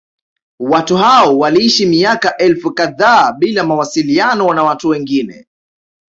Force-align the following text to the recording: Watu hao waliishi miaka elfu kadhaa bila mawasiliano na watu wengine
Watu 0.59 0.97
hao 0.97 1.37
waliishi 1.39 1.85
miaka 1.85 2.37
elfu 2.37 2.73
kadhaa 2.73 3.31
bila 3.33 3.63
mawasiliano 3.63 4.53
na 4.53 4.63
watu 4.63 4.89
wengine 4.89 5.47